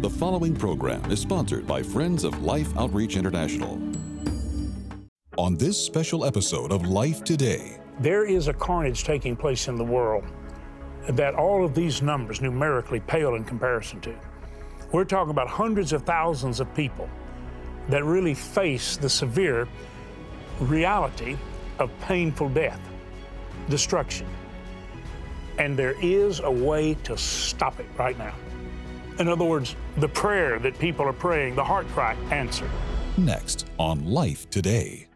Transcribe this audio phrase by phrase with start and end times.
[0.00, 3.78] The following program is sponsored by Friends of Life Outreach International.
[5.36, 9.84] On this special episode of Life Today, there is a carnage taking place in the
[9.84, 10.24] world
[11.10, 14.18] that all of these numbers numerically pale in comparison to.
[14.90, 17.06] We're talking about hundreds of thousands of people
[17.90, 19.68] that really face the severe
[20.60, 21.36] reality
[21.78, 22.80] of painful death,
[23.68, 24.26] destruction.
[25.58, 28.32] And there is a way to stop it right now.
[29.20, 32.70] In other words, the prayer that people are praying, the heart cry, answered.
[33.18, 35.09] Next on Life Today.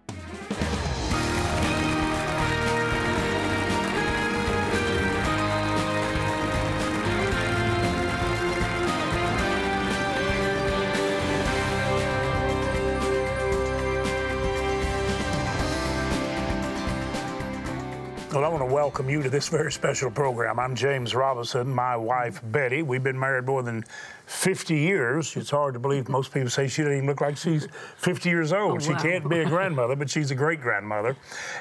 [18.35, 20.59] Well, I want to welcome you to this very special program.
[20.59, 22.83] I'm James Robison, my wife Betty.
[22.83, 23.85] We've been married more than
[24.27, 25.37] 50 years.
[25.37, 26.09] It's hard to believe.
[26.09, 27.69] Most people say she doesn't even look like she's
[27.99, 28.73] 50 years old.
[28.73, 28.79] Oh, wow.
[28.81, 31.17] She can't be a grandmother, but she's a great grandmother.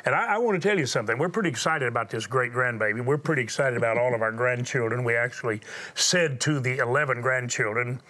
[0.05, 1.19] And I, I, want to tell you something.
[1.19, 3.05] We're pretty excited about this great grandbaby.
[3.05, 5.03] We're pretty excited about all of our grandchildren.
[5.03, 5.61] We actually
[5.93, 8.01] said to the 11 grandchildren,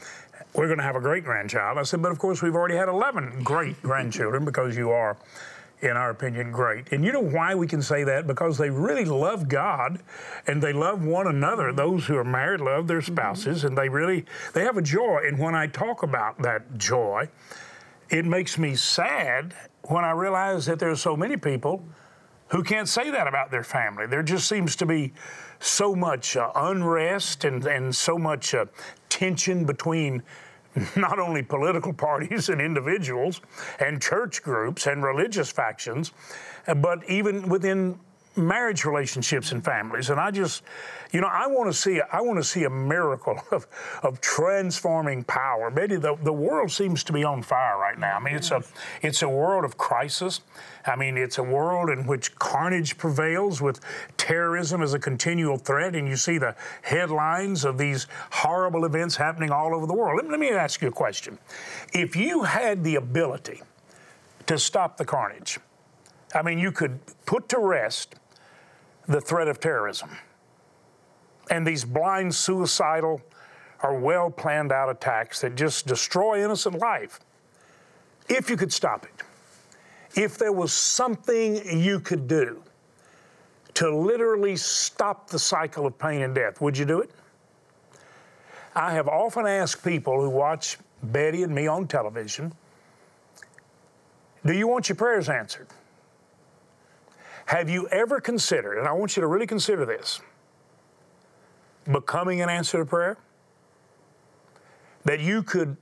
[0.53, 1.77] we're going to have a great grandchild.
[1.77, 5.17] I said, but of course, we've already had 11 great grandchildren because you are
[5.83, 6.91] in our opinion, great.
[6.91, 8.25] And you know why we can say that?
[8.25, 9.99] Because they really love God
[10.47, 11.73] and they love one another.
[11.73, 13.67] Those who are married love their spouses mm-hmm.
[13.67, 15.23] and they really they have a joy.
[15.25, 17.29] And when I talk about that joy,
[18.09, 19.53] it makes me sad
[19.83, 21.83] when I realize that there's so many people
[22.47, 24.05] who can't say that about their family.
[24.05, 25.13] There just seems to be
[25.59, 28.65] so much uh, unrest and, and so much uh,
[29.09, 30.23] tension between
[30.95, 33.41] not only political parties and individuals
[33.79, 36.11] and church groups and religious factions,
[36.67, 37.99] uh, but even within
[38.35, 40.09] marriage relationships and families.
[40.09, 40.63] And I just,
[41.11, 43.67] you know, I want to see, I want to see a miracle of,
[44.01, 45.69] of transforming power.
[45.69, 48.17] Betty, the, the world seems to be on fire right now.
[48.17, 48.63] I mean, it's a,
[49.01, 50.41] it's a world of crisis.
[50.85, 53.79] I mean, it's a world in which carnage prevails with
[54.17, 59.51] terrorism as a continual threat, and you see the headlines of these horrible events happening
[59.51, 60.21] all over the world.
[60.21, 61.37] Let, let me ask you a question.
[61.93, 63.61] If you had the ability
[64.47, 65.59] to stop the carnage,
[66.35, 68.15] I mean, you could put to rest
[69.07, 70.09] the threat of terrorism
[71.49, 73.21] and these blind, suicidal,
[73.81, 77.19] or well planned out attacks that just destroy innocent life.
[78.29, 79.23] If you could stop it,
[80.15, 82.63] if there was something you could do
[83.73, 87.11] to literally stop the cycle of pain and death, would you do it?
[88.75, 92.53] I have often asked people who watch Betty and me on television,
[94.45, 95.67] do you want your prayers answered?
[97.45, 100.21] Have you ever considered, and I want you to really consider this,
[101.91, 103.17] becoming an answer to prayer?
[105.05, 105.75] That you could,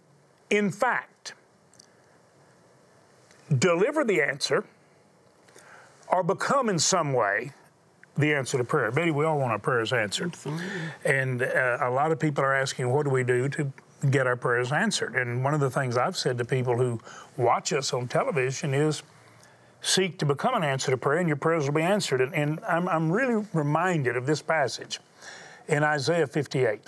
[0.50, 1.34] in fact,
[3.60, 4.66] deliver the answer
[6.08, 7.52] or become in some way
[8.18, 8.92] the answer to prayer.
[8.92, 10.34] Betty, we all want our prayers answered.
[10.34, 10.66] Absolutely.
[11.06, 13.72] And uh, a lot of people are asking, what do we do to
[14.10, 15.16] get our prayers answered?
[15.16, 17.00] And one of the things I've said to people who
[17.38, 19.04] watch us on television is,
[19.81, 22.22] seek to become an answer to prayer, and your prayers will be answered.
[22.22, 25.00] And, and I'm, I'm really reminded of this passage
[25.68, 26.81] in Isaiah 58.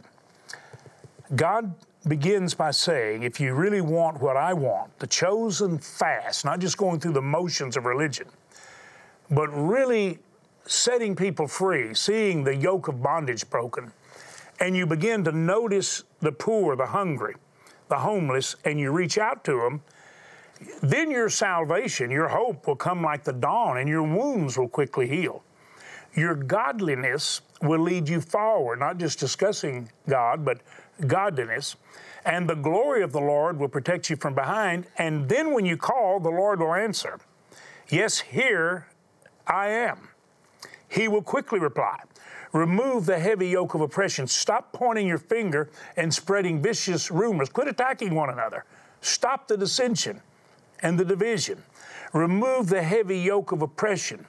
[1.35, 1.73] God
[2.07, 6.77] begins by saying, if you really want what I want, the chosen fast, not just
[6.77, 8.27] going through the motions of religion,
[9.31, 10.19] but really
[10.65, 13.91] setting people free, seeing the yoke of bondage broken,
[14.59, 17.35] and you begin to notice the poor, the hungry,
[17.89, 19.81] the homeless, and you reach out to them,
[20.81, 25.07] then your salvation, your hope will come like the dawn, and your wounds will quickly
[25.07, 25.43] heal.
[26.15, 30.59] Your godliness will lead you forward, not just discussing God, but
[31.07, 31.75] godliness.
[32.25, 34.85] And the glory of the Lord will protect you from behind.
[34.97, 37.19] And then when you call, the Lord will answer,
[37.89, 38.87] Yes, here
[39.47, 40.09] I am.
[40.87, 41.99] He will quickly reply.
[42.53, 44.27] Remove the heavy yoke of oppression.
[44.27, 47.49] Stop pointing your finger and spreading vicious rumors.
[47.49, 48.63] Quit attacking one another.
[49.01, 50.21] Stop the dissension
[50.83, 51.63] and the division.
[52.13, 54.25] Remove the heavy yoke of oppression.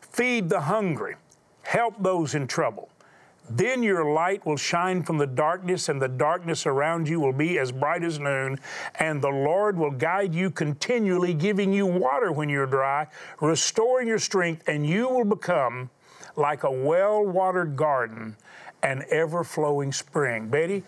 [0.00, 1.14] Feed the hungry.
[1.62, 2.88] Help those in trouble.
[3.48, 7.58] Then your light will shine from the darkness, and the darkness around you will be
[7.58, 8.58] as bright as noon.
[8.98, 13.08] And the Lord will guide you continually, giving you water when you're dry,
[13.40, 15.90] restoring your strength, and you will become
[16.36, 18.36] like a well watered garden,
[18.84, 20.48] an ever flowing spring.
[20.48, 20.84] Betty,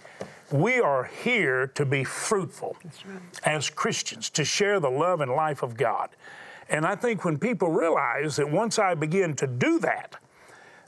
[0.52, 3.20] we are here to be fruitful right.
[3.44, 6.10] as Christians, to share the love and life of God.
[6.68, 10.16] And I think when people realize that once I begin to do that,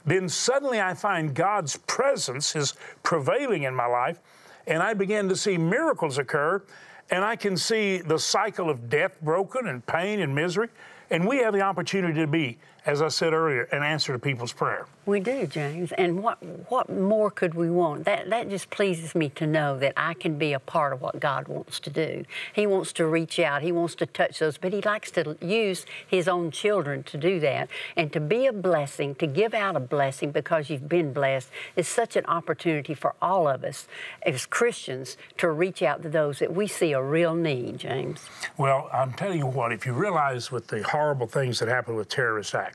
[0.05, 2.73] then suddenly I find God's presence is
[3.03, 4.19] prevailing in my life
[4.67, 6.63] and I begin to see miracles occur,
[7.11, 10.69] and I can see the cycle of death broken and pain and misery.
[11.11, 14.53] And we have the opportunity to be, as I said earlier, an answer to people's
[14.53, 14.85] prayer.
[15.05, 15.91] We do, James.
[15.91, 18.05] And what what more could we want?
[18.05, 21.19] That that just pleases me to know that I can be a part of what
[21.19, 22.25] God wants to do.
[22.53, 23.61] He wants to reach out.
[23.61, 27.39] He wants to touch those, but he likes to use his own children to do
[27.39, 31.49] that and to be a blessing, to give out a blessing because you've been blessed
[31.75, 33.87] is such an opportunity for all of us
[34.23, 38.21] as Christians to reach out to those that we see a real need, James.
[38.57, 42.09] Well, I'm telling you what, if you realize with the horrible things that happen with
[42.09, 42.74] terrorist acts,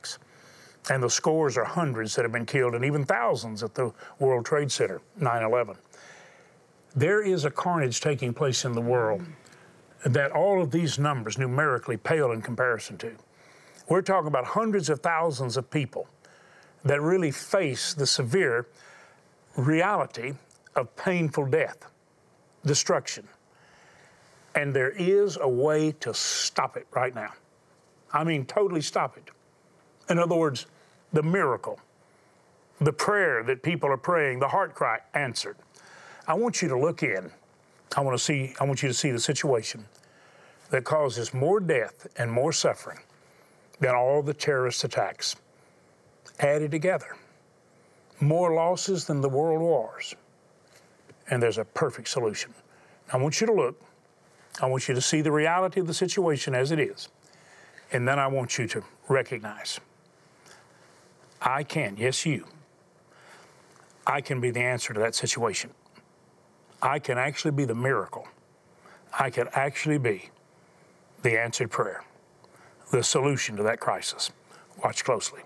[0.89, 4.47] and the scores are hundreds that have been killed and even thousands at the World
[4.47, 5.77] Trade Center, 9 11.
[6.97, 9.23] There is a carnage taking place in the world
[10.05, 13.13] that all of these numbers numerically pale in comparison to.
[13.89, 16.09] We're talking about hundreds of thousands of people
[16.85, 18.67] that really face the severe
[19.57, 20.35] reality
[20.75, 21.87] of painful death,
[22.65, 23.29] destruction.
[24.55, 27.33] And there is a way to stop it right now.
[28.13, 29.31] I mean, totally stop it.
[30.11, 30.67] In other words,
[31.13, 31.79] the miracle,
[32.81, 35.57] the prayer that people are praying, the heart cry answered.
[36.27, 37.31] I want you to look in.
[37.97, 39.85] I want to see, I want you to see the situation
[40.71, 42.99] that causes more death and more suffering
[43.81, 45.37] than all the terrorist attacks
[46.41, 47.17] added together.
[48.21, 50.15] More losses than the world wars.
[51.31, 52.53] And there's a perfect solution.
[53.13, 53.81] I want you to look.
[54.61, 57.09] I want you to see the reality of the situation as it is.
[57.93, 59.81] And then I want you to recognize
[61.41, 62.47] I can, yes, you.
[64.07, 65.71] I can be the answer to that situation.
[66.83, 68.29] I can actually be the miracle.
[69.19, 70.31] I can actually be
[71.23, 72.05] the answered prayer,
[72.91, 74.31] the solution to that crisis.
[74.83, 75.41] Watch closely.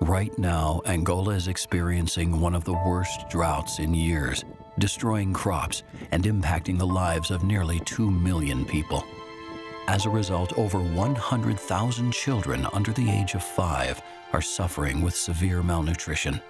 [0.00, 4.44] Right now, Angola is experiencing one of the worst droughts in years,
[4.78, 5.82] destroying crops
[6.12, 9.04] and impacting the lives of nearly 2 million people.
[9.88, 14.02] As a result, over 100,000 children under the age of five
[14.34, 16.42] are suffering with severe malnutrition.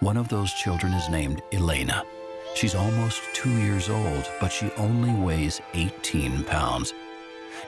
[0.00, 2.02] One of those children is named Elena.
[2.54, 6.94] She's almost two years old, but she only weighs 18 pounds.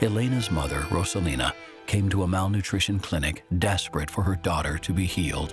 [0.00, 1.52] Elena's mother, Rosalina,
[1.87, 5.52] came to a malnutrition clinic desperate for her daughter to be healed.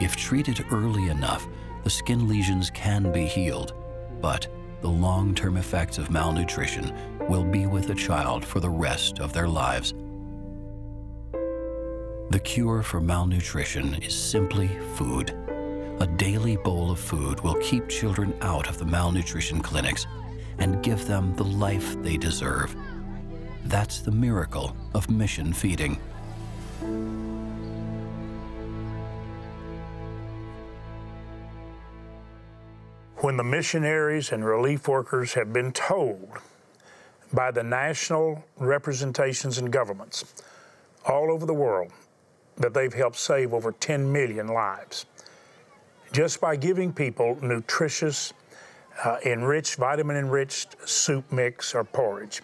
[0.00, 1.46] If treated early enough,
[1.84, 3.74] the skin lesions can be healed,
[4.20, 4.48] but
[4.80, 6.94] the long-term effects of malnutrition
[7.28, 9.92] will be with the child for the rest of their lives.
[12.30, 15.36] The cure for malnutrition is simply food.
[16.00, 20.06] A daily bowl of food will keep children out of the malnutrition clinics
[20.58, 22.74] and give them the life they deserve.
[23.64, 25.98] That's the miracle of mission feeding.
[33.30, 36.28] When the missionaries and relief workers have been told
[37.32, 40.34] by the national representations and governments
[41.06, 41.92] all over the world
[42.56, 45.06] that they've helped save over 10 million lives
[46.10, 48.32] just by giving people nutritious,
[49.04, 52.42] uh, enriched, vitamin enriched soup mix or porridge.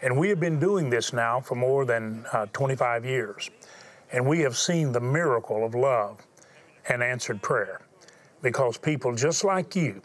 [0.00, 3.50] And we have been doing this now for more than uh, 25 years.
[4.12, 6.26] And we have seen the miracle of love
[6.88, 7.82] and answered prayer
[8.46, 10.00] because people just like you,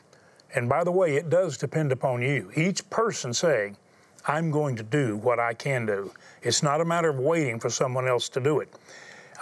[0.55, 3.77] and by the way, it does depend upon you, each person saying,
[4.25, 6.11] I'm going to do what I can do.
[6.41, 8.73] It's not a matter of waiting for someone else to do it.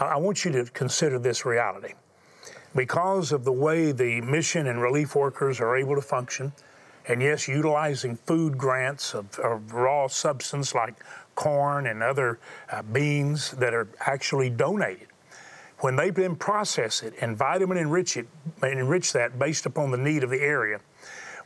[0.02, 1.94] I want you to consider this reality.
[2.76, 6.52] Because of the way the mission and relief workers are able to function,
[7.08, 10.96] and yes, utilizing food grants of, of raw substance like
[11.36, 12.38] corn and other
[12.70, 15.09] uh, beans that are actually donated
[15.80, 18.28] when they then process it and vitamin enrich it,
[18.64, 20.80] enrich that based upon the need of the area,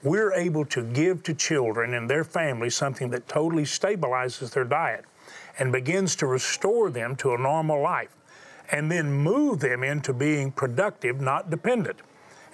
[0.01, 5.05] we're able to give to children and their families something that totally stabilizes their diet
[5.59, 8.15] and begins to restore them to a normal life
[8.71, 11.99] and then move them into being productive, not dependent,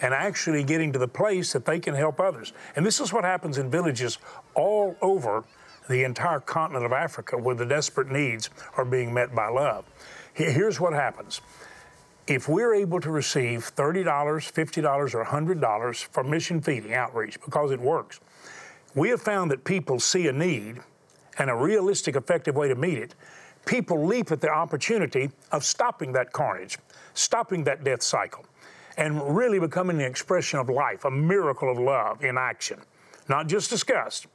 [0.02, 2.54] and actually getting to the place that they can help others.
[2.76, 4.18] And this is what happens in villages
[4.54, 5.44] all over
[5.90, 9.86] the entire continent of Africa where the desperate needs are being met by love.
[10.34, 11.42] Here's what happens.
[12.30, 17.80] If we're able to receive $30, $50, or $100 for mission feeding outreach because it
[17.80, 18.20] works,
[18.94, 20.80] we have found that people see a need
[21.40, 23.16] and a realistic, effective way to meet it.
[23.66, 26.78] People leap at the opportunity of stopping that carnage,
[27.16, 28.46] stopping that death cycle,
[28.98, 32.80] and really becoming an expression of life, a miracle of love in action,
[33.28, 34.28] not just disgust,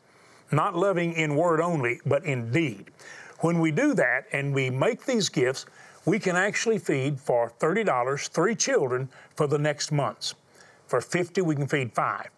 [0.50, 2.90] not loving in word only, but in deed.
[3.38, 5.66] When we do that and we make these gifts,
[6.04, 10.34] we can actually feed for $30 three children for the next months.
[10.86, 12.28] For 50, we can feed five.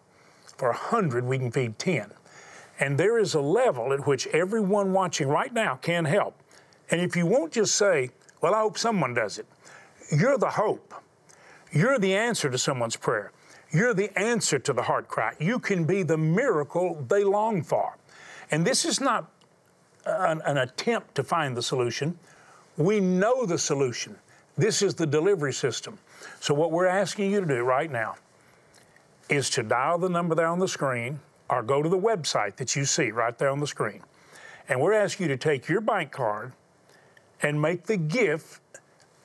[0.57, 2.11] For 100, we can feed 10.
[2.79, 6.41] And there is a level at which everyone watching right now can help.
[6.89, 9.45] And if you won't just say, Well, I hope someone does it,
[10.11, 10.93] you're the hope.
[11.71, 13.31] You're the answer to someone's prayer.
[13.71, 15.33] You're the answer to the heart cry.
[15.39, 17.97] You can be the miracle they long for.
[18.49, 19.29] And this is not
[20.05, 22.17] an, an, attempt to find the solution.
[22.77, 24.15] We know the solution.
[24.57, 25.97] This is the delivery system.
[26.39, 28.15] So, what we're asking you to do right now
[29.29, 31.19] is to dial the number there on the screen
[31.49, 34.01] or go to the website that you see right there on the screen.
[34.69, 36.53] And we're asking you to take your bank card
[37.41, 38.61] and make the gift.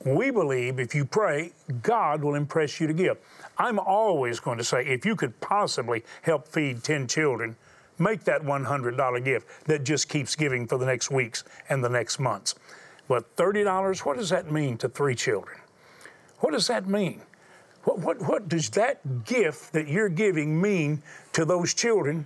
[0.05, 3.17] We believe if you pray, God will impress you to give.
[3.57, 7.55] I'm always going to say if you could possibly help feed 10 children,
[7.99, 12.19] make that $100 gift that just keeps giving for the next weeks and the next
[12.19, 12.55] months.
[13.07, 15.59] But $30, what does that mean to three children?
[16.39, 17.21] What does that mean?
[17.83, 21.01] What, what, what does that gift that you're giving mean
[21.33, 22.25] to those children?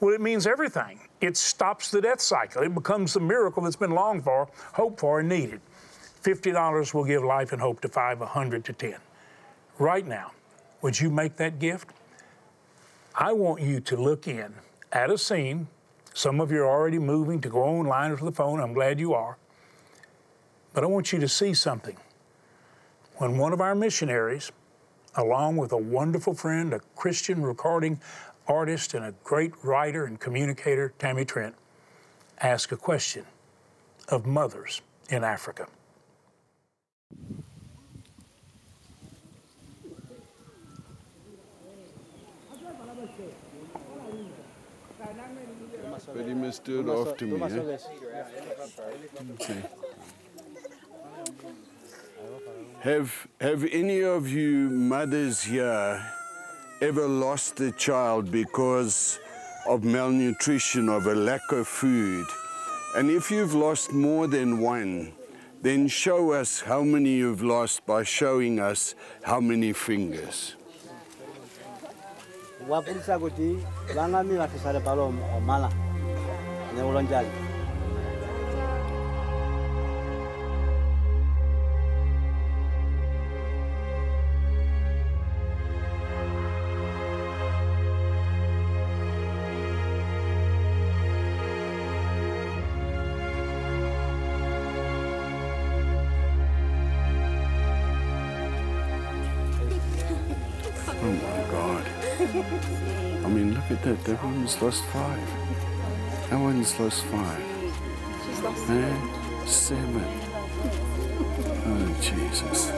[0.00, 1.00] Well, it means everything.
[1.20, 2.62] It stops the death cycle.
[2.62, 5.60] It becomes the miracle that's been longed for, hoped for, and needed.
[6.22, 8.96] $50 will give life and hope to five, 100 to 10.
[9.78, 10.32] Right now,
[10.82, 11.90] would you make that gift?
[13.14, 14.54] I want you to look in
[14.92, 15.68] at a scene.
[16.12, 18.60] Some of you are already moving to go online or to the phone.
[18.60, 19.38] I'm glad you are.
[20.76, 21.96] But I want you to see something.
[23.16, 24.52] When one of our missionaries
[25.14, 27.98] along with a wonderful friend, a Christian recording
[28.46, 31.54] artist, and a great writer and communicator, Tammy Trent,
[32.42, 33.24] ask a question
[34.10, 35.66] of mothers in Africa.
[46.14, 47.40] But you must do it after me.
[47.40, 47.78] Eh?
[49.40, 49.62] Okay.
[52.80, 56.04] Have, have any of you mothers here
[56.80, 59.18] ever lost a child because
[59.66, 62.26] of malnutrition, of a lack of food?
[62.94, 65.12] And if you've lost more than one,
[65.62, 70.54] then show us how many you've lost by showing us how many fingers.
[103.86, 104.04] That.
[104.04, 105.28] That one's lost five.
[106.30, 107.40] That one's lost five.
[108.68, 110.04] And seven.
[111.66, 112.70] Oh, Jesus.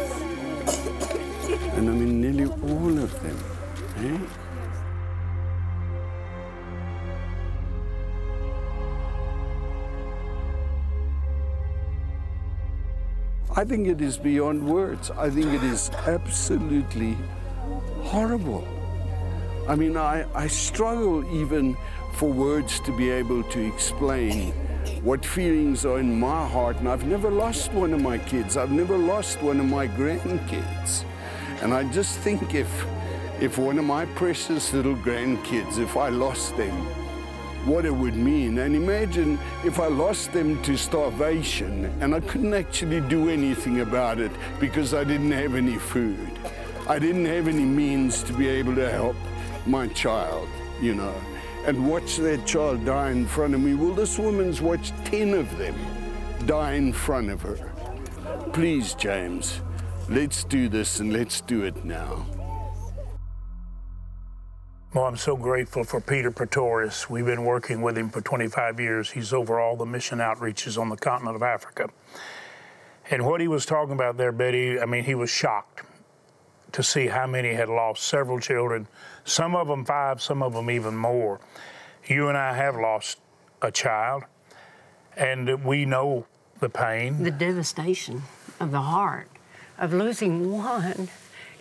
[1.77, 3.39] And I mean nearly all of them.
[4.05, 4.19] Eh?
[13.57, 15.11] I think it is beyond words.
[15.11, 17.17] I think it is absolutely
[18.09, 18.67] horrible.
[19.69, 21.77] I mean, I, I struggle even
[22.15, 24.53] for words to be able to explain
[25.03, 26.79] what feelings are in my heart.
[26.79, 28.57] And I've never lost one of my kids.
[28.57, 31.05] I've never lost one of my grandkids.
[31.61, 32.71] And I just think if,
[33.41, 36.75] if one of my precious little grandkids, if I lost them,
[37.67, 38.57] what it would mean.
[38.59, 44.19] And imagine if I lost them to starvation and I couldn't actually do anything about
[44.19, 46.31] it because I didn't have any food.
[46.89, 49.15] I didn't have any means to be able to help
[49.67, 50.49] my child,
[50.81, 51.15] you know,
[51.67, 53.75] and watch that child die in front of me.
[53.75, 55.75] Well, this woman's watched 10 of them
[56.47, 57.73] die in front of her.
[58.55, 59.61] Please, James,
[60.09, 62.25] let's do this and let's do it now.
[64.95, 67.11] Well, I'm so grateful for Peter Pretorius.
[67.11, 69.11] We've been working with him for 25 years.
[69.11, 71.91] He's over all the mission outreaches on the continent of Africa.
[73.11, 75.83] And what he was talking about there, Betty, I mean, he was shocked
[76.73, 78.87] to see how many had lost several children,
[79.25, 81.41] some of them five, some of them even more.
[82.07, 83.19] You and I have lost
[83.63, 84.25] a child,
[85.17, 86.27] and we know
[86.61, 87.23] the pain.
[87.23, 88.23] The devastation
[88.61, 89.29] of the heart
[89.79, 91.09] of losing one.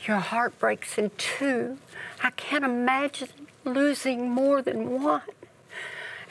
[0.05, 1.77] Your heart breaks in two.
[2.23, 3.29] I can't imagine
[3.65, 5.21] losing more than one.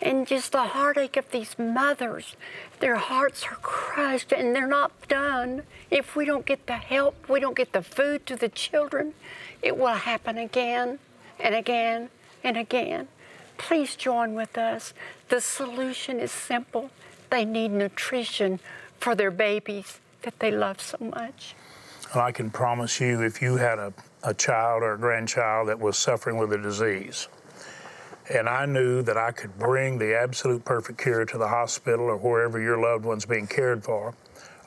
[0.01, 2.37] And just the heartache of these mothers.
[2.81, 5.63] Their hearts are crushed and they're not done.
[5.91, 9.15] If we don't get the help, we don't get the food to the children,
[9.63, 10.99] it will happen again
[11.41, 12.11] and again
[12.45, 13.09] and again.
[13.59, 14.93] Please join with us.
[15.29, 16.91] The solution is simple.
[17.31, 18.61] They need nutrition
[19.01, 21.55] for their babies that they love so much.
[22.15, 25.99] I can promise you, if you had a, a child or a grandchild that was
[25.99, 27.29] suffering with a disease,
[28.33, 32.17] and I knew that I could bring the absolute perfect cure to the hospital or
[32.17, 34.15] wherever your loved one's being cared for,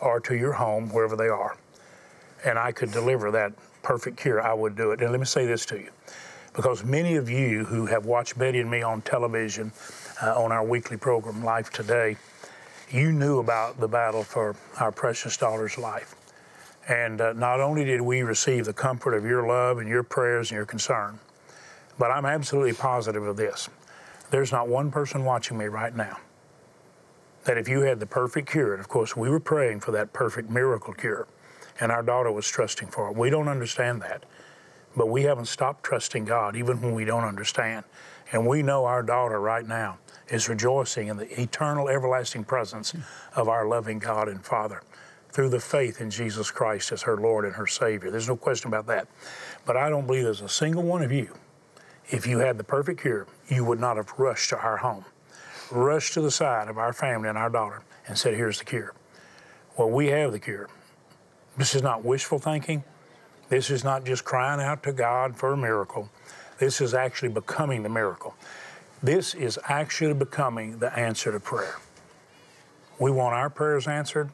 [0.01, 1.57] or to your home, wherever they are,
[2.45, 5.01] and I could deliver that perfect cure, I would do it.
[5.01, 5.89] And let me say this to you
[6.53, 9.71] because many of you who have watched Betty and me on television
[10.21, 12.17] uh, on our weekly program, Life Today,
[12.91, 16.15] you knew about the battle for our precious daughter's life.
[16.87, 20.49] And uh, not only did we receive the comfort of your love and your prayers
[20.49, 21.19] and your concern,
[21.99, 23.69] but I'm absolutely positive of this.
[24.31, 26.17] There's not one person watching me right now
[27.43, 30.13] that if you had the perfect cure, and of course we were praying for that
[30.13, 31.27] perfect miracle cure,
[31.79, 33.15] and our daughter was trusting for it.
[33.15, 34.25] We don't understand that,
[34.95, 37.85] but we haven't stopped trusting God even when we don't understand.
[38.31, 42.93] And we know our daughter right now is rejoicing in the eternal, everlasting presence
[43.35, 44.81] of our loving God and Father
[45.31, 48.11] through the faith in Jesus Christ as her Lord and her Savior.
[48.11, 49.07] There's no question about that.
[49.65, 51.33] But I don't believe there's a single one of you,
[52.09, 55.05] if you had the perfect cure, you would not have rushed to our home,
[55.71, 58.93] rushed to the side of our family and our daughter and said, Here's the cure.
[59.77, 60.69] Well, we have the cure.
[61.57, 62.83] This is not wishful thinking.
[63.49, 66.09] This is not just crying out to God for a miracle.
[66.57, 68.35] This is actually becoming the miracle.
[69.01, 71.77] This is actually becoming the answer to prayer.
[72.99, 74.29] We want our prayers answered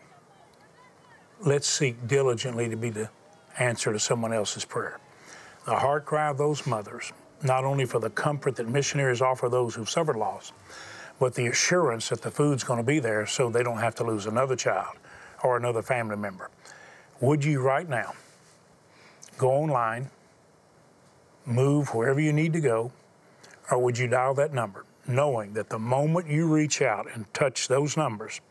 [1.42, 3.10] let's seek diligently to be the
[3.60, 5.00] answer to someone else's prayer.
[5.66, 7.12] The heart cry of those mothers,
[7.44, 10.52] not only for the comfort that missionaries offer those who've suffered loss,
[11.20, 14.04] but the assurance that the food's going to be there so they don't have to
[14.04, 14.98] lose another child
[15.44, 16.50] or another family member.
[17.22, 18.14] Would you right now
[19.38, 20.10] go online,
[21.46, 22.92] move wherever you need to go,
[23.72, 27.68] or would you dial that number, knowing that the moment you reach out and touch
[27.68, 28.42] those numbers,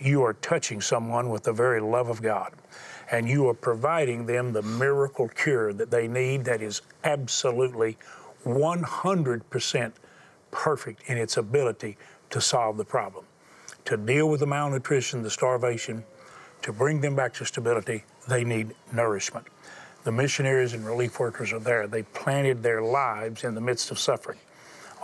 [0.00, 2.52] you are touching someone with the very love of God.
[3.10, 7.98] And you are providing them the miracle cure that they need that is absolutely
[8.44, 9.92] 100%
[10.50, 11.96] perfect in its ability
[12.30, 13.24] to solve the problem.
[13.86, 16.04] To deal with the malnutrition, the starvation,
[16.62, 19.46] to bring them back to stability, they need nourishment.
[20.04, 21.86] The missionaries and relief workers are there.
[21.86, 24.38] They planted their lives in the midst of suffering.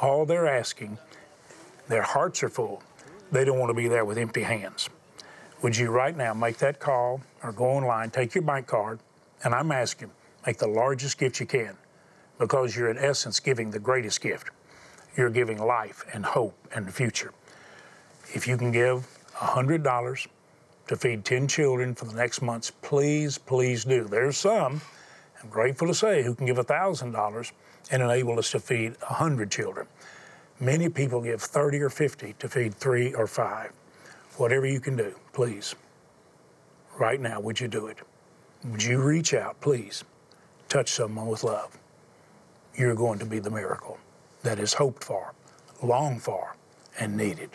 [0.01, 0.99] All they're asking,
[1.89, 2.83] their hearts are full,
[3.33, 4.89] they don't want to be there with empty hands.
[5.63, 8.99] Would you right now make that call or go online, take your bank card,
[9.45, 10.11] and I'm asking,
[10.47, 11.77] make the largest gift you can
[12.41, 14.49] because you're in essence giving the greatest gift.
[15.15, 17.33] You're giving life and hope and the future.
[18.33, 20.27] If you can give $100
[20.89, 24.05] to feed 10 children for the next months, please, please do.
[24.05, 24.81] There's some,
[25.43, 27.53] I'm grateful to say, who can give $1,000
[27.91, 29.87] and enable us to feed 100 children.
[30.59, 33.73] Many people give 30 or 50 to feed three or five.
[34.39, 35.75] Whatever you can do, please.
[36.99, 37.99] Right now, would you do it?
[38.65, 40.05] Would you reach out, please?
[40.69, 41.77] Touch someone with love.
[42.81, 43.99] You're going to be the miracle
[44.43, 45.35] that is hoped for,
[45.83, 46.57] longed for,
[46.99, 47.51] and needed.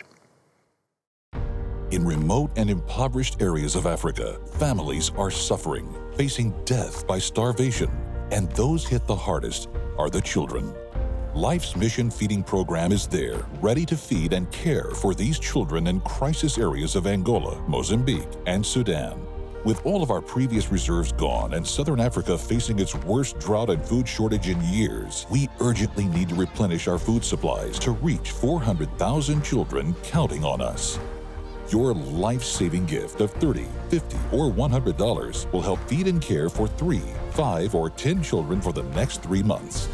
[1.90, 7.90] In remote and impoverished areas of Africa, families are suffering, facing death by starvation,
[8.30, 10.72] and those hit the hardest are the children.
[11.34, 15.98] Life's Mission Feeding Program is there, ready to feed and care for these children in
[16.02, 19.26] crisis areas of Angola, Mozambique, and Sudan.
[19.66, 23.84] With all of our previous reserves gone and Southern Africa facing its worst drought and
[23.84, 29.42] food shortage in years, we urgently need to replenish our food supplies to reach 400,000
[29.42, 31.00] children counting on us.
[31.70, 36.68] Your life saving gift of $30, $50, or $100 will help feed and care for
[36.68, 37.02] three,
[37.32, 39.88] five, or 10 children for the next three months.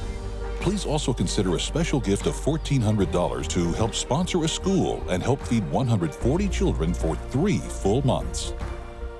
[0.61, 5.41] Please also consider a special gift of $1,400 to help sponsor a school and help
[5.41, 8.53] feed 140 children for three full months.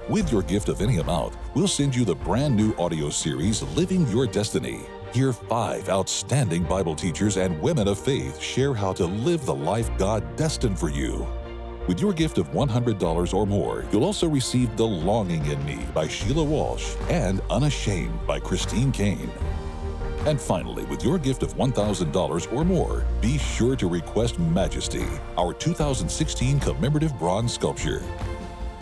[0.09, 4.05] With your gift of any amount, we'll send you the brand new audio series Living
[4.09, 4.81] Your Destiny.
[5.15, 9.89] Hear five outstanding Bible teachers and women of faith share how to live the life
[9.99, 11.25] God destined for you.
[11.87, 16.09] With your gift of $100 or more, you'll also receive The Longing in Me by
[16.09, 19.31] Sheila Walsh and Unashamed by Christine Caine.
[20.27, 25.07] And finally, with your gift of $1,000 or more, be sure to request Majesty,
[25.39, 28.03] our 2016 commemorative bronze sculpture.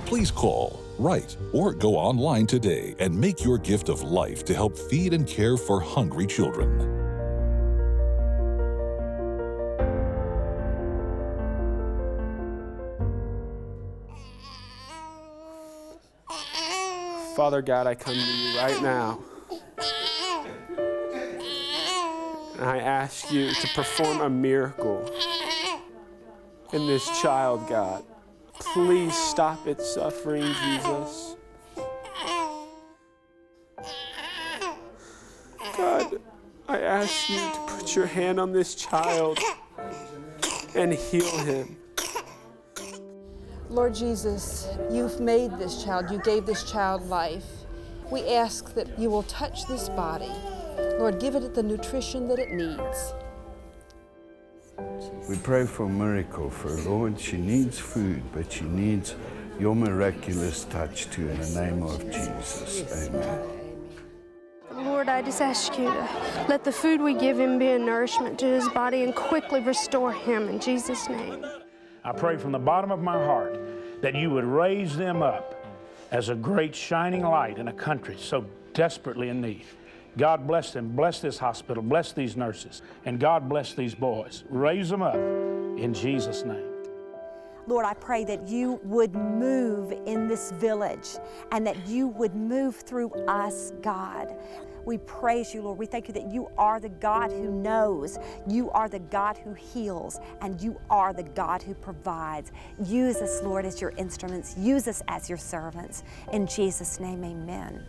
[0.07, 4.77] Please call, write, or go online today and make your gift of life to help
[4.77, 7.01] feed and care for hungry children.
[17.35, 19.19] Father God, I come to you right now.
[22.59, 25.11] And I ask you to perform a miracle
[26.75, 28.05] in this child, God.
[28.61, 31.37] Please stop its suffering, Jesus.
[35.77, 36.21] God,
[36.69, 39.39] I ask you to put your hand on this child
[40.77, 41.77] and heal him.
[43.69, 47.47] Lord Jesus, you've made this child, you gave this child life.
[48.11, 50.31] We ask that you will touch this body.
[50.99, 53.15] Lord, give it the nutrition that it needs.
[55.29, 57.19] We pray for a miracle for her, Lord.
[57.21, 59.15] She needs food, but she needs
[59.59, 63.09] your miraculous touch too in the name of Jesus.
[63.09, 63.41] Amen.
[64.73, 66.09] Lord, I just ask you to
[66.49, 70.13] let the food we give him be a nourishment to his body and quickly restore
[70.13, 71.45] him in Jesus' name.
[72.03, 73.61] I pray from the bottom of my heart
[74.01, 75.67] that you would raise them up
[76.11, 79.65] as a great shining light in a country so desperately in need.
[80.17, 80.89] God bless them.
[80.97, 81.83] Bless this hospital.
[81.83, 82.83] Bless these nurses.
[83.05, 84.45] And God bless these boys.
[84.49, 86.67] Raise them up in Jesus' name.
[87.67, 91.09] Lord, I pray that you would move in this village
[91.53, 94.35] and that you would move through us, God.
[94.85, 95.79] We praise you, Lord.
[95.79, 98.19] We thank you that you are the God who knows,
[98.49, 102.51] you are the God who heals, and you are the God who provides.
[102.83, 104.57] Use us, Lord, as your instruments.
[104.59, 106.03] Use us as your servants.
[106.33, 107.85] In Jesus' name, amen.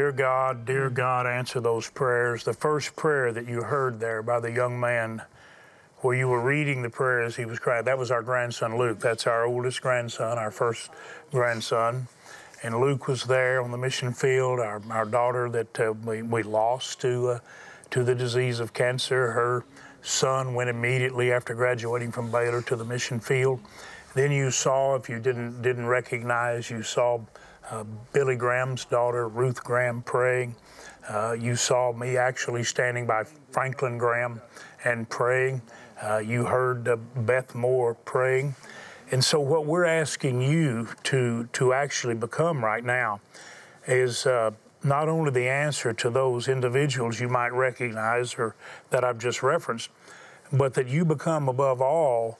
[0.00, 2.42] Dear God, dear God, answer those prayers.
[2.42, 5.20] The first prayer that you heard there by the young man
[5.98, 8.98] where you were reading the prayer as he was crying, that was our grandson Luke.
[8.98, 10.90] That's our oldest grandson, our first
[11.30, 12.08] grandson.
[12.62, 16.44] And Luke was there on the mission field, our, our daughter that uh, we, we
[16.44, 17.38] lost to, uh,
[17.90, 19.32] to the disease of cancer.
[19.32, 19.66] Her
[20.00, 23.60] son went immediately after graduating from Baylor to the mission field.
[24.14, 27.20] Then you saw, if you didn't, didn't recognize, you saw
[27.70, 30.56] uh, Billy Graham's daughter, Ruth Graham, praying.
[31.08, 34.40] Uh, you saw me actually standing by Franklin Graham
[34.84, 35.62] and praying.
[36.02, 38.54] Uh, you heard uh, Beth Moore praying.
[39.12, 43.20] And so, what we're asking you to, to actually become right now
[43.86, 44.52] is uh,
[44.84, 48.54] not only the answer to those individuals you might recognize or
[48.90, 49.90] that I've just referenced,
[50.52, 52.38] but that you become above all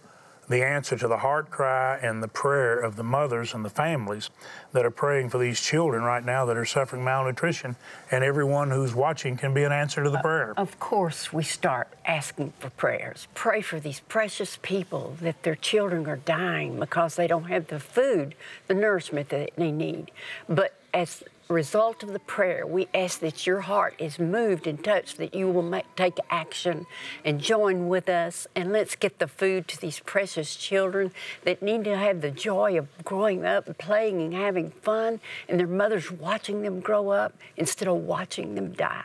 [0.50, 4.30] the answer to the heart cry and the prayer of the mothers and the families
[4.72, 7.76] that are praying for these children right now that are suffering malnutrition.
[8.10, 10.54] And everyone who's watching can be an answer to the uh, prayer.
[10.56, 13.28] Of course, we start asking for prayers.
[13.32, 17.78] Pray for these precious people that their children are dying because they don't have the
[17.78, 18.34] food,
[18.66, 20.10] the nourishment that they need.
[20.48, 25.18] But as result of the prayer, we ask that your heart is moved and touched,
[25.18, 26.86] that you will make, take action
[27.24, 28.46] and join with us.
[28.54, 31.12] And let's get the food to these precious children
[31.44, 35.58] that need to have the joy of growing up and playing and having fun, and
[35.58, 39.04] their mothers watching them grow up instead of watching them die.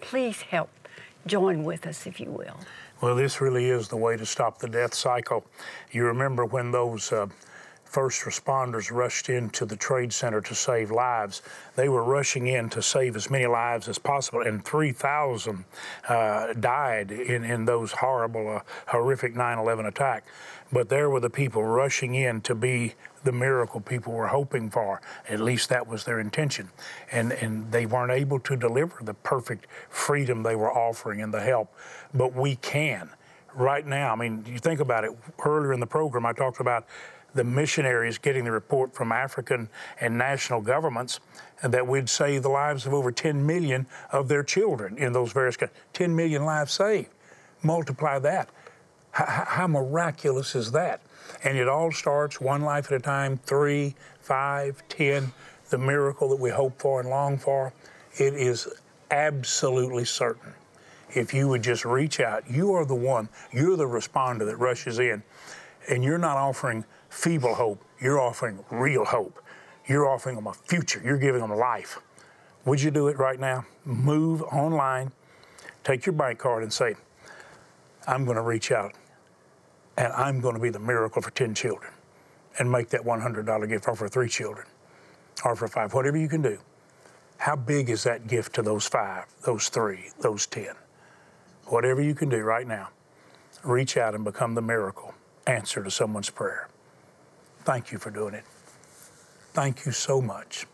[0.00, 0.70] Please help.
[1.26, 2.58] Join with us, if you will.
[3.00, 5.44] Well, this really is the way to stop the death cycle.
[5.90, 7.28] You remember when those uh,
[7.94, 11.42] first responders rushed into the trade center to save lives.
[11.76, 15.64] They were rushing in to save as many lives as possible, and 3,000
[16.08, 20.24] uh, died in, in those horrible, uh, horrific 9 11 attack.
[20.72, 25.00] But there were the people rushing in to be the miracle people were hoping for.
[25.28, 26.70] At least that was their intention.
[27.12, 31.40] And, and they weren't able to deliver the perfect freedom they were offering and the
[31.40, 31.72] help.
[32.12, 33.08] But we can.
[33.54, 35.12] Right now, I mean, you think about it.
[35.44, 36.88] Earlier in the program, I talked about
[37.34, 39.68] the missionaries getting the report from African
[40.00, 41.20] and national governments
[41.62, 45.56] that we'd save the lives of over 10 million of their children in those various
[45.56, 45.78] countries.
[45.92, 47.08] 10 million lives saved.
[47.62, 48.48] Multiply that.
[49.12, 51.00] How, how miraculous is that?
[51.42, 55.32] And it all starts one life at a time, three, five, ten,
[55.70, 57.72] the miracle that we hope for and long for.
[58.16, 58.68] It is
[59.10, 60.52] absolutely certain.
[61.10, 64.98] If you would just reach out, you are the one, you're the responder that rushes
[64.98, 65.22] in,
[65.88, 66.84] and you're not offering
[67.14, 67.82] feeble hope.
[68.00, 69.42] You're offering real hope.
[69.86, 71.00] You're offering them a future.
[71.04, 71.98] You're giving them life.
[72.66, 73.66] Would you do it right now?
[73.84, 75.12] Move online,
[75.84, 76.96] take your bank card, and say,
[78.06, 78.92] I'm going to reach out
[79.96, 81.92] and I'm going to be the miracle for 10 children.
[82.58, 84.66] and make that $100 gift, or for three children,
[85.44, 86.58] or for five, whatever you can do.
[87.38, 90.68] How big is that gift to those five, those three, those 10?
[91.66, 92.90] Whatever you can do right now,
[93.64, 95.14] reach out and become the miracle
[95.46, 96.68] answer to someone's prayer.
[97.64, 98.44] Thank you for doing it.
[99.54, 100.66] Thank you so much.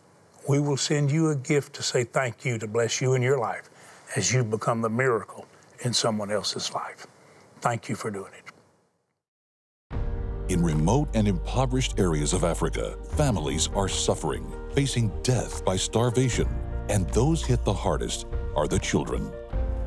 [0.47, 3.37] We will send you a gift to say thank you to bless you in your
[3.37, 3.69] life
[4.15, 5.45] as you become the miracle
[5.85, 7.07] in someone else's life.
[7.61, 8.51] Thank you for doing it.
[10.51, 16.47] In remote and impoverished areas of Africa, families are suffering, facing death by starvation,
[16.89, 19.31] and those hit the hardest are the children.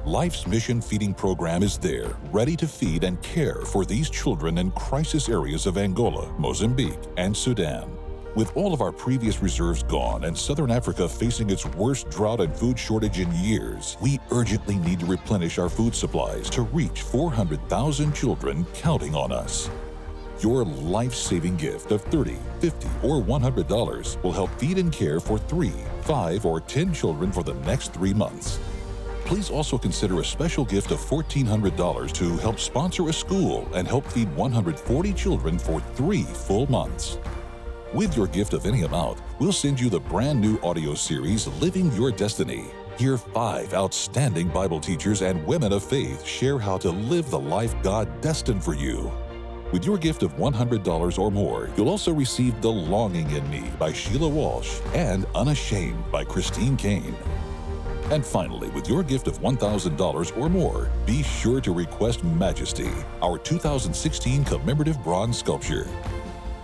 [0.07, 4.71] Life's Mission Feeding Program is there, ready to feed and care for these children in
[4.73, 7.91] crisis areas of Angola, Mozambique, and Sudan.
[8.35, 12.55] With all of our previous reserves gone and Southern Africa facing its worst drought and
[12.55, 18.15] food shortage in years, we urgently need to replenish our food supplies to reach 400,000
[18.15, 19.71] children counting on us.
[20.41, 25.39] Your life saving gift of $30, $50, or $100 will help feed and care for
[25.39, 28.59] three, five, or 10 children for the next three months.
[29.25, 34.07] Please also consider a special gift of $1,400 to help sponsor a school and help
[34.07, 37.19] feed 140 children for three full months.
[37.95, 41.91] With your gift of any amount, we'll send you the brand new audio series Living
[41.93, 42.67] Your Destiny.
[42.99, 47.75] Hear five outstanding Bible teachers and women of faith share how to live the life
[47.83, 49.11] God destined for you.
[49.73, 53.93] With your gift of $100 or more, you'll also receive The Longing in Me by
[53.93, 57.17] Sheila Walsh and Unashamed by Christine Caine.
[58.11, 62.91] And finally, with your gift of $1,000 or more, be sure to request Majesty,
[63.23, 65.87] our 2016 commemorative bronze sculpture.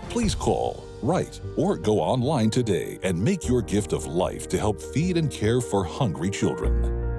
[0.09, 4.81] Please call, write, or go online today and make your gift of life to help
[4.81, 7.10] feed and care for hungry children.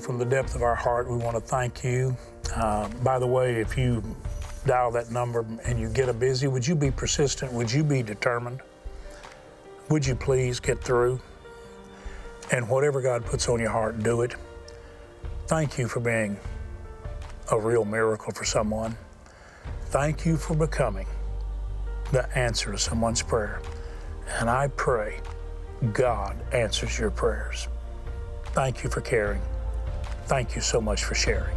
[0.00, 2.16] From the depth of our heart, we want to thank you.
[2.54, 4.02] Uh, by the way, if you
[4.66, 7.52] dial that number and you get a busy, would you be persistent?
[7.52, 8.60] Would you be determined?
[9.88, 11.20] Would you please get through?
[12.52, 14.34] And whatever God puts on your heart, do it.
[15.46, 16.38] Thank you for being
[17.50, 18.96] a real miracle for someone.
[19.86, 21.06] Thank you for becoming
[22.12, 23.60] the answer to someone's prayer.
[24.38, 25.20] And I pray
[25.92, 27.68] God answers your prayers.
[28.52, 29.40] Thank you for caring.
[30.30, 31.56] Thank you so much for sharing.